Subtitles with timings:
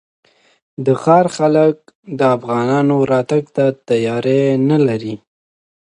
[0.85, 1.75] د ښار خلک
[2.17, 5.15] د افغانانو راتګ ته تیاری نه لري.